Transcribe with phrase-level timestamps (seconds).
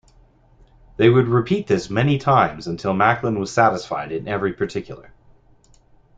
[0.97, 5.13] They would repeat this many times until Macklin was satisfied in every particular.